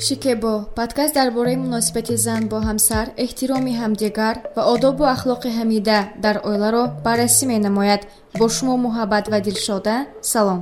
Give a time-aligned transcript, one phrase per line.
[0.00, 6.36] шикебо подкаст дар бораи муносибати зан бо ҳамсар эҳтироми ҳамдигар ва одобу ахлоқи ҳамида дар
[6.48, 8.02] оиларо баррасӣ менамояд.
[8.38, 9.96] Бо шумо муҳаббат ва дилшода
[10.32, 10.60] салом.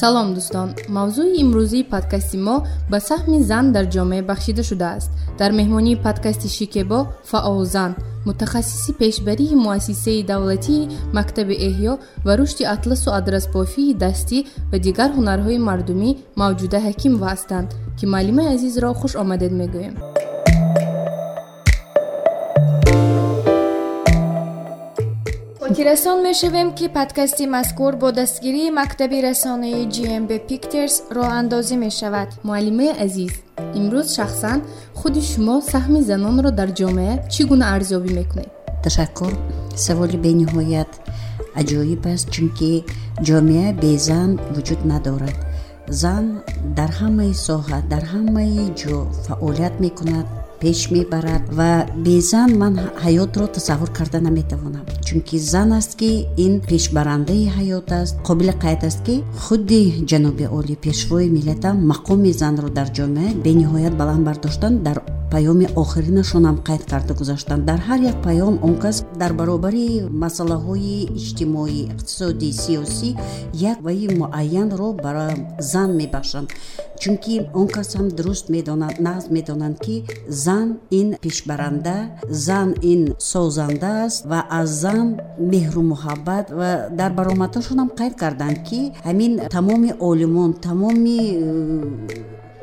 [0.00, 0.68] Салом дӯстон.
[0.96, 2.56] Мавзӯи имрӯзии подкасти мо
[2.90, 5.10] ба саҳми зан дар ҷомеа бахшида шудааст.
[5.40, 6.98] Дар меҳмонии подкасти шикебо
[7.30, 7.92] фаолзан
[8.26, 11.92] мутахассиси пешбарии муассисаи давлатии мактаби эҳё
[12.26, 14.38] ва рушди атласу адрасбофии дастӣ
[14.70, 16.10] ва дигар ҳунарҳои мардумӣ
[16.40, 17.68] мавҷуда ҳакимова ҳастанд
[17.98, 19.94] ки маълимаи азизро хуш омадед мегӯем.
[25.70, 32.28] Хотиррасон мешавем ки подкасти мазкур бо дастгирии мактаби расонаи gmb picters роҳандозӣ мешавад.
[32.48, 33.34] Муаллимаи азиз
[33.78, 34.58] имрӯз шахсан
[34.98, 38.50] худи шумо саҳми занонро дар ҷомеа чӣ гуна арзёбӣ мекунед?
[38.84, 39.32] Ташаккур.
[39.84, 40.92] Саволи бениҳоят
[41.60, 42.72] аҷоиб аст чунки
[43.26, 45.36] ҷомеа безан вуҷуд надорад.
[46.00, 46.24] Зан
[46.78, 50.26] дар ҳамаи соҳа дар ҳамаи ҷо фаъолият мекунад
[50.60, 51.72] пеш мебарад ва
[52.04, 54.84] безан ман ҳаётро тасаввур карда наметавонам.
[55.06, 56.10] Чунки зан аст ки
[56.44, 62.68] ин пешбарандаи ҳаёт аст қобили қайд аст ки худи ҷаноби оли пешвои миллатам мақоми занро
[62.78, 64.98] дар ҷомеа бениҳоят баланд бардоштанд дар
[65.32, 69.86] паёми охиринашонам қайд карда гузаштанд дар ҳар як паём он кас дар баробари
[70.22, 73.10] масъалаҳои иҷтимоӣ иқтисодӣ сиёсӣ
[73.70, 75.28] як ваи муайянро бара
[75.72, 76.48] зан мебахшанд.
[77.00, 79.96] Чунки он кас ҳам дуруст медонад нағз медонанд ки
[80.44, 80.68] зан
[81.00, 81.96] ин пешбаранда
[82.46, 85.06] зан ин созанда аст ва аз зан
[85.52, 86.70] меҳру муҳаббат ва
[87.00, 91.20] дар баромадҳошонам қайд карданд ки ҳамин тамоми олимон тамоми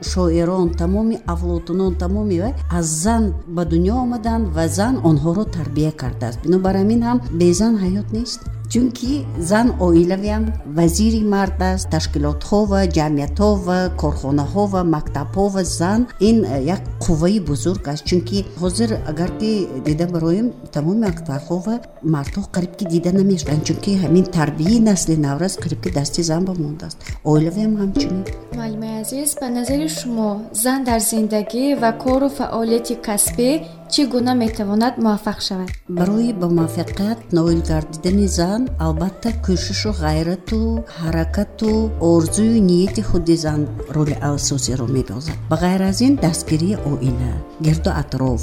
[0.02, 6.42] шоирон тамоми авлотунон тамоми аз зан ба дунё омаданд ва зан онҳоро тарбия кардааст.
[6.44, 8.40] Бинобар ҳамин ҳам безан ҳаёт нест
[8.72, 10.44] чунки зан оилавиам
[10.78, 16.82] вазири мард аст ташкилотҳо ва ҷамъиятҳо ва корхонаҳо ва мактабҳо ва зан ин э, як
[17.04, 18.04] қувваи бузург аст.
[18.10, 19.52] Чунки ҳозир агар ки
[19.86, 21.76] дида бароем тамоми мактабҳо ва
[22.14, 26.54] мардҳо қариб ки дида намешаванд чунки ҳамин тарбияи насли наврас қариб ки дасти зан ба
[26.64, 26.98] мондааст
[27.32, 28.24] оилавиам ҳамчунин.
[28.60, 30.30] Муаллимаи азиз ба назари шумо
[30.64, 33.50] зан дар зиндагӣ ва кору фаъолияти касбӣ
[33.94, 35.70] чӣ гуна метавонад муваффақ шавад?
[36.00, 40.62] Барои ба муваффақият ноил гардидани зан албатта кӯшишу ғайрату
[41.00, 41.72] ҳаракату
[42.12, 43.62] орзую нияти худи зан
[43.96, 47.32] роли асосиро мебозад ба ғайр аз ин дастгирии оила
[47.66, 48.42] гирду атроф.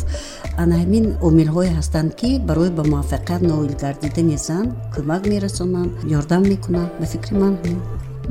[0.63, 6.91] Ана ҳамин омилҳое ҳастанд ки барои ба муваффақият ноил гардидани зан кӯмак мерасонанд ёрдам мекунанд.
[7.01, 7.79] Ба фикри ман ҳамин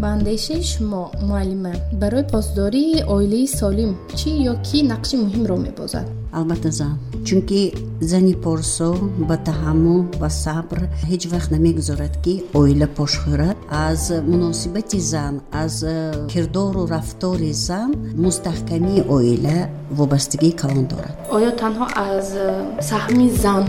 [0.01, 6.07] ба андешаи шумо муаллима барои посдории оилаи солим чӣ ё кӣ нақши муҳимро мебозад
[6.37, 6.95] албатта зан
[7.25, 8.89] чунки зани порсо
[9.29, 10.79] ба таҳаммул ва сабр
[11.09, 13.57] ҳеҷ вақт намегузорад ки оила пош хӯрад
[13.87, 14.01] аз
[14.31, 15.33] муносибати зан
[15.63, 17.89] аз э, кирдору рафтори зан
[18.23, 19.57] мустаҳкамии оила
[19.99, 21.15] вобастагии калон дорад.
[21.37, 22.47] Оё танҳо аз э,
[22.89, 23.63] саҳми зан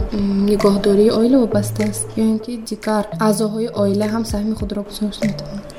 [0.51, 5.75] нигоҳдории оила вобаста аст ё ин ки дигар аъзоҳои оила ҳам саҳми худро гузошт метавонанд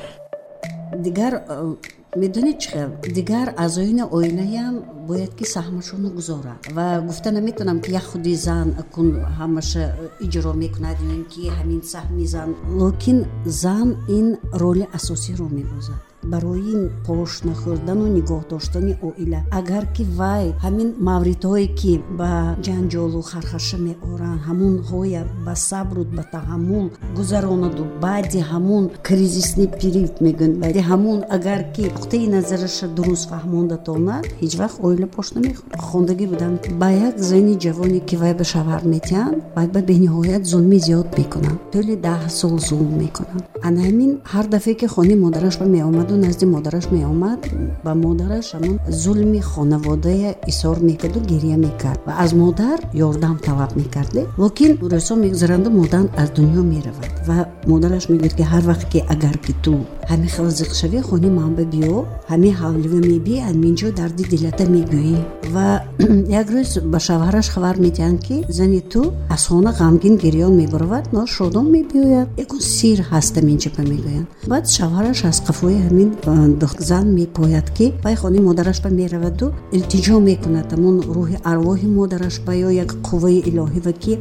[1.05, 1.75] дигар э,
[2.21, 2.89] медонед чӣ хел?
[3.17, 4.75] Дигар аъзоини оилаям
[5.07, 6.59] бояд ки саҳмашонро гузорад.
[6.75, 9.07] Ва гуфта наметавонам ки як худи зан кун
[9.39, 9.83] ҳамаша
[10.25, 12.49] иҷро мекунад ё ин ки ҳамин саҳми зан.
[12.79, 13.19] Локин
[13.61, 14.27] зан ин
[14.61, 16.75] роли асосиро мебозад барои
[17.07, 19.39] пош нахӯрдану нигоҳ доштани оила.
[19.59, 22.31] Агар ки вай ҳамин мавридҳое ки ба
[22.65, 26.87] ҷанҷолу хархаша меоранд ҳамунҳоя ба сабру ба таҳаммул
[27.17, 30.55] гузаронаду баъди ҳамун кризисни период мегӯянд.
[30.63, 36.25] Баъди ҳамун агар ки нуқтаи назараша дуруст фаҳмонда тонад ҳеҷ вақт оила пош намехӯрад хондагӣ
[36.33, 41.07] будам ба як зани ҷавоне ки вай ба шавҳар метиҳанд вай ба бениҳоят зулми зиёд
[41.19, 41.59] мекунанд.
[41.73, 43.43] Толи даҳ сол зулм мекунанд.
[43.67, 47.39] Ана ҳамин ҳар дафъе ки хонаи модараш ба меомаду ду назди модараш меомад
[47.83, 51.99] ба модараш ҳамон зулми хонаводая исор мекарду гирия мекард.
[52.05, 54.21] Ва аз модар ёрдам талаб мекарде.
[54.37, 57.37] Локин рӯзҳо мегузаранду модар аз дунё меравад ва
[57.71, 59.75] модараш мегӯяд ки ҳар вақт ки агар ки ту
[60.11, 65.17] ҳамин хел зиқшавӣ хони манба биё ҳамин ҳавлива мебии ҳаминҷо дарди дилата мегӯӣ.
[65.53, 65.67] Ва
[66.39, 69.01] як рӯз ба шавҳараш хабар медиҳанд ки зани ту
[69.35, 72.27] аз хона ғамгин гирён мебаровад но шодон мебиёяд.
[72.43, 76.59] Ягон сир ҳаст аминҷаба мегӯянд баъд шавҳараш аз қафои ҳамин ин
[76.89, 79.47] зан мепояд ки вай хонаи модараш ба мераваду
[79.77, 80.67] илтиҷо мекунад.
[80.73, 84.13] Ҳамон рӯҳи арвоҳи модараш ба ё як қувваи илоҳива ки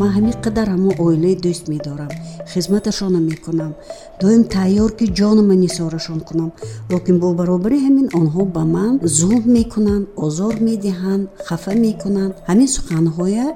[0.00, 2.12] ман ҳамин қадар ҳамон оилаи дӯст медорам
[2.52, 3.72] хизматашона мекунам.
[4.20, 6.50] Доим тайёр ки ҷонама нисорашон кунам.
[6.92, 12.32] Локин бо баробари ҳамин онҳо ба ман зулм мекунанд озор медиҳанд хафа мекунанд.
[12.50, 13.46] Ҳамин суханҳоя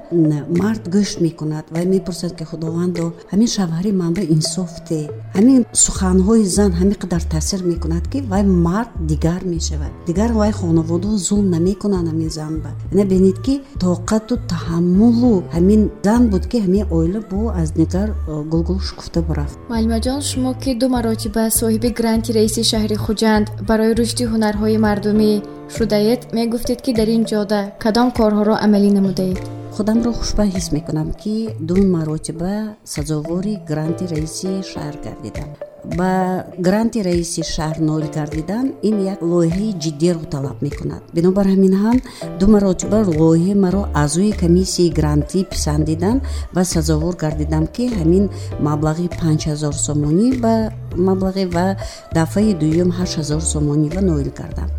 [0.61, 1.65] мард гӯшт мекунад.
[1.73, 4.99] Вай мепурсад ки худовандо ҳамин шавҳари ман ба инсоф де
[5.37, 9.91] ҳамин суханҳои зан ҳамин қадар таъсир мекунад ки вай мард дигар мешавад.
[10.09, 16.43] Дигар вай хонаводао зулм намекунанд ҳамин занба ина бинед ки тоқату таҳаммулу ҳамин зан буд
[16.51, 18.07] ки ҳамин оила бо аз дигар
[18.51, 24.23] гулгул шукуфта бурафт муаллимаҷон шумо ки ду маротиба соҳиби гранти раиси шаҳри хуҷанд барои рушди
[24.31, 25.31] ҳунарҳои мардумӣ
[25.75, 29.41] шудаед мегуфтед ки дар ин ҷода кадом корҳоро амалӣ намудаед
[29.75, 31.35] худамро хушбах ҳис мекунам ки
[31.69, 32.55] ду маротиба
[32.93, 35.51] сазовори гранти раиси шаҳр гардидам
[35.83, 41.01] ба гранти раиси шаҳр ноил гардидан ин як лоиҳаи ҷиддиро талаб мекунад.
[41.15, 41.97] Бинобар ҳамин ҳам
[42.39, 46.17] ду маротиба лоиҳаи маро аъзои комиссияи грантӣ писандидан
[46.55, 48.25] ва сазовор гардидам ки ҳамин
[48.67, 50.55] маблағи панҷҳазор сомонӣ ба
[50.95, 51.75] маблағе ва
[52.13, 54.69] дафъаи дуюм ҳаштҳазор сомонӣ ва ноил кардам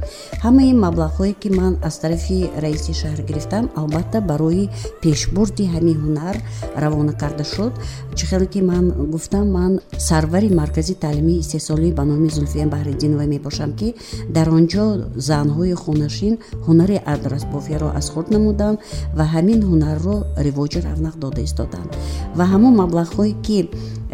[0.45, 4.71] ҳамаи маблағҳое ки ман аз тарафи раиси шаҳр гирифтам албатта барои
[5.03, 6.37] пешбурди ҳамин ҳунар
[6.83, 7.73] равона карда шуд.
[8.17, 9.73] Чӣ хеле ки ман гуфтам ман
[10.09, 13.89] сарвари маркази таълимии истеҳсолӣ ба номи зулфия баҳриддинова мебошам ки
[14.37, 14.85] дар он ҷо
[15.31, 16.35] занҳои хонашин
[16.67, 18.79] ҳунари адрасбофиро аз хурд намуданд
[19.19, 20.17] ва ҳамин ҳунарро
[20.47, 21.91] ривоҷи равнақ дода истоданд
[22.39, 23.59] ва ҳамон маблағҳое ки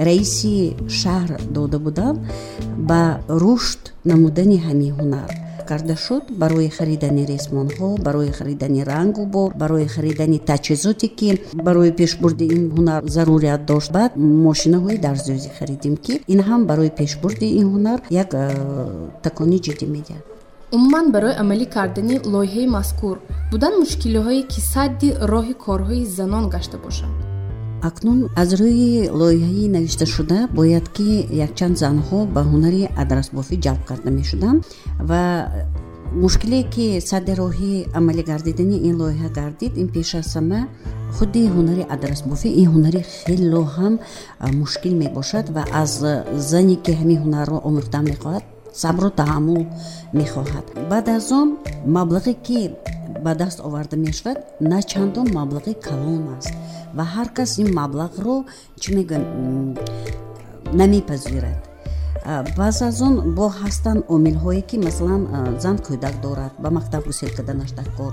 [0.07, 2.19] раиси шаҳр дода буданд
[2.91, 3.01] ба
[3.43, 5.31] рушд намудани ҳамин ҳунар.
[5.71, 11.29] Карда шуд барои харидани ресмонҳо барои харидани рангу бор барои харидани таҷҳизоте ки
[11.67, 13.91] барои пешбурди ин ҳунар зарурият дошт.
[13.99, 14.13] Баъд
[14.49, 18.45] мошинаҳои дарзёзӣ харидем ки ин ҳам барои пешбурди ин ҳунар як э,
[19.27, 20.25] такони ҷиддӣ медиҳад
[20.77, 23.17] умуман барои амалӣ кардани лоиҳаи мазкур.
[23.53, 27.38] Будан мушкилиҳое ки садди роҳи корҳои занон гашта бошанд
[27.83, 31.09] акнун аз рӯи лоиҳаи навишташуда бояд ки
[31.47, 34.59] якчанд занҳо ба ҳунари адрасбофӣ ҷалб карда мешуданд
[35.11, 35.23] ва
[36.23, 40.61] мушкиле ки садди роҳи амалӣ гардидани ин лоиҳа гардид ин пеш аз ҳама
[41.17, 43.95] худи ҳунари адрасбофӣ ин ҳунари хело ҳам
[44.61, 45.93] мушкил мебошад ва аз
[46.51, 49.67] зане ки ҳамин ҳунарро омӯхтан мехоҳад сабру таҳаммул
[50.13, 50.67] мехоҳад.
[50.91, 52.75] Баъд аз он маблағе ки
[53.25, 56.53] ба даст оварда мешавад на чандон маблағи калон аст.
[56.95, 58.45] Ва ҳар кас ин маблағро
[58.81, 59.25] чӣ мегӯям
[60.73, 61.69] намепазирад.
[62.57, 65.23] Баъз аз он бо ҳастанд омилҳое ки масалан
[65.63, 68.13] зан кӯдак дорад ба мактаб вусил карданаш дар кор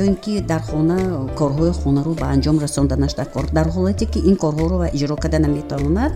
[0.00, 0.98] ё ин ки дар хона
[1.38, 6.12] корҳои хонаро ба анҷом расонданаш дар кор дар ҳолате ки ин корҳоро иҷро карда наметавонад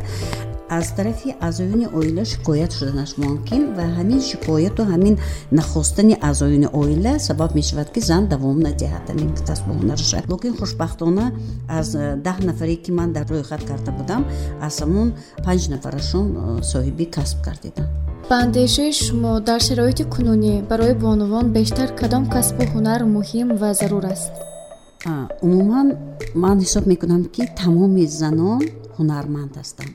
[0.79, 5.15] аз тарафи аъзоёни оила шикоят шуданаш мумкин ва ҳамин шикояту ҳамин
[5.59, 11.27] нахостани аъзоёни оила сабаб мешавад ки зан давом надиҳад ҳамин касбу ҳунараша локин хушбахтона
[11.79, 11.89] аз
[12.27, 14.23] даҳ нафаре ки ман дар рӯйхат карда будам
[14.67, 15.09] аз ҳамон
[15.45, 16.39] панҷ нафарашон э,
[16.73, 17.91] соҳиби касб гардиданд
[18.31, 24.07] ба андешаи шумо дар шароити кунунӣ барои бонувон бештар кадом касбу ҳунар муҳим ва зарур
[24.15, 24.35] аст
[25.47, 25.87] умуман
[26.43, 28.63] ман ҳисоб мекунам ки тамоми занон
[28.97, 29.95] ҳунарманд ҳастанд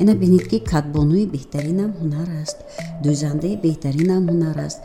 [0.00, 2.58] ина бинед ки кадбонӯи беҳтаринам ҳунар аст
[3.04, 4.80] дӯзандаи беҳтаринам ҳунар аст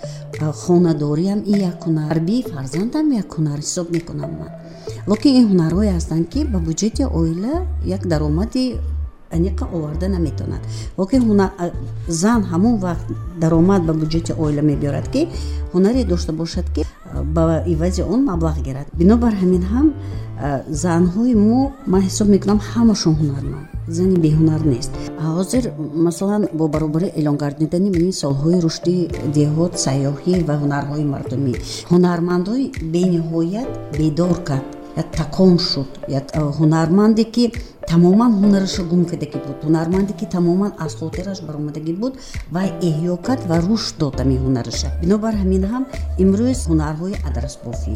[0.61, 4.51] хонадориам и як ҳунар арбии фарзандам як ҳунар ҳисоб мекунам ман.
[5.09, 7.53] Локин ин ҳунарҳое ҳастанд ки ба буҷети оила
[7.95, 8.63] як даромади
[9.37, 10.61] аниқа оварда наметавонад
[10.99, 11.21] локин
[12.21, 13.07] зан ҳамон вақт
[13.41, 15.21] даромад ба буҷети оила мебиёрад ки
[15.73, 16.81] ҳунаре дошта бошад ки
[17.35, 18.87] ба ивази он маблағ гирад.
[18.93, 19.87] Бинобар ҳамин ҳам
[20.69, 23.67] занҳои мо ман ҳисоб мекунам ҳамашон ҳунарманд.
[23.87, 24.91] Зани беҳунар нест.
[25.25, 25.63] Ҳозир
[26.05, 28.97] масалан бо баробарӣ эълон гардидани мини солҳои рушди
[29.37, 31.53] деҳот сайёҳӣ ва ҳунарҳои мардумӣ.
[31.91, 35.89] Ҳунармандҳои бениҳоят бедор кард як такон шуд
[36.19, 36.25] як
[36.57, 37.45] ҳунарманде ки
[37.91, 39.57] тамоман ҳунараша гум кардагӣ буд.
[39.67, 42.13] Ҳунарманде ки тамоман аз хотираш баромадагӣ буд
[42.55, 45.83] вай эҳё кард ва рушд дод ами ҳунараша бинобар ҳамин ҳам
[46.23, 47.95] имрӯз ҳунарҳои адрасбофӣ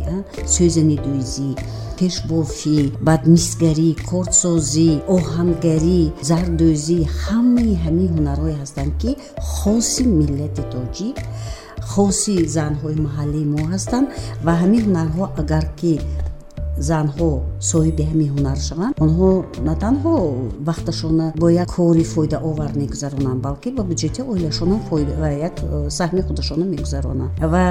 [0.54, 1.50] сӯзани дӯйзӣ
[1.98, 9.12] пешбофӣ баъд мисгарӣ кортсозӣ оҳангарӣ зардӯзӣ ҳамаи ҳамин ҳунарҳое ҳастанд ки
[9.54, 11.18] хоси миллати тоҷик
[11.92, 14.08] хоси занҳои маҳаллии мо ҳастанд
[14.46, 15.94] ва ҳамин ҳунарҳо агар ки
[16.78, 17.32] занҳо
[17.72, 18.94] соҳиби ҳамин ҳунар шаванд.
[19.06, 19.30] Онҳо
[19.68, 20.16] на танҳо
[20.70, 24.78] вақташона бо як кори фоидаовар мегузаронанд балки ба буҷети оилашона
[25.50, 27.32] як э, саҳми худашона мегузаронанд.
[27.54, 27.64] Ва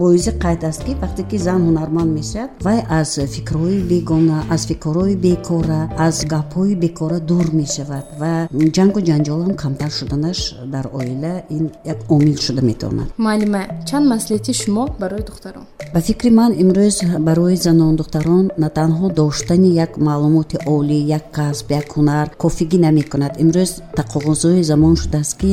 [0.00, 5.16] боизи қайд аст ки вақте ки зан ҳунарманд мешавад вай аз фикрҳои бегона аз фикрҳои
[5.16, 8.32] бекора аз гапҳои бекора дур мешавад ва
[8.76, 10.38] ҷангу ҷанҷолам камтар шуданаш
[10.74, 13.08] дар оила ин як омил шуда метавонад.
[13.18, 16.96] Муаллима чанд маслиҳати шумо барои духтарон ба фикри ман имрӯз
[17.26, 23.32] барои занону духтарон на танҳо доштани як маълумоти олӣ як касб як ҳунар кофигӣ намекунад.
[23.42, 25.50] Имрӯз тақозои замон шудааст ки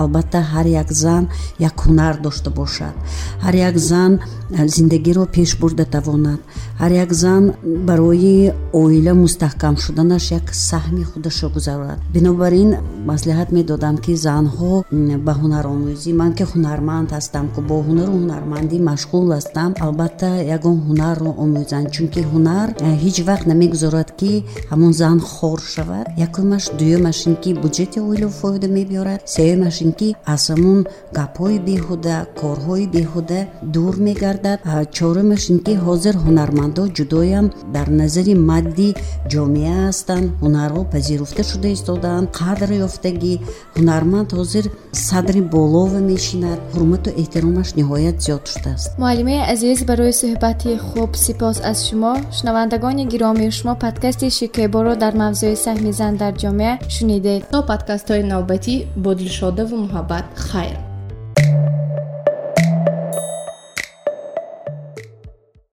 [0.00, 1.24] албатта ҳар як зан
[1.68, 2.94] як ҳунар дошта бошад.
[3.44, 4.12] Ҳар як зан
[4.50, 6.40] зиндагиро пеш бурда тавонад.
[6.80, 7.44] Ҳар як зан
[7.88, 11.98] барои оила мустаҳкам шуданаш як саҳми худашро гузарад.
[12.14, 12.70] Бинобар ин
[13.10, 14.72] маслиҳат медодам ки занҳо
[15.26, 21.30] ба ҳунаромӯзӣ ман ки ҳунарманд ҳастам ки бо ҳунару ҳунармандӣ машғул ҳастам албатта ягон ҳунарро
[21.44, 21.86] омӯзанд.
[21.94, 22.68] Чунки ҳунар
[23.02, 24.32] ҳеҷ вақт намегузорад ки
[24.70, 26.06] ҳамон зан хор шавад.
[26.26, 29.20] Якумаш дуюмаш ин ки буҷети оила фоида мебиёрад.
[29.34, 30.78] Сеюмаш ин ки аз ҳамон
[31.18, 33.40] гапҳои беҳуда корҳои беҳуда
[33.74, 34.39] дур мегардад
[34.96, 38.88] чорумаш ин ки ҳозир ҳунармандҳо ҷудоям дар назари мадди
[39.32, 40.26] ҷомеа ҳастанд.
[40.42, 42.26] Ҳунарҳо пазируфта шуда истодаанд.
[42.40, 43.34] Қадр ёфтагӣ.
[43.76, 44.64] Ҳунарманд ҳозир
[45.08, 46.58] садри болова мешинад.
[46.74, 48.88] Ҳурмату эҳтиромаш ниҳоят зиёд шудааст.
[49.02, 55.56] Муаллимаи азиз барои суҳбати хуб сипос аз шумо шунавандагони гиромии шумо подкасти шикеборо дар мавзӯи
[55.64, 57.40] саҳми зан дар ҷомеа шунидед.
[57.54, 60.89] То подкастҳои навбатӣ бо дилшодаву муҳаббат хайр